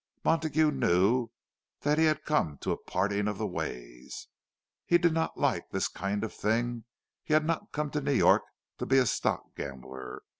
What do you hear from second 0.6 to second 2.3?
knew that he had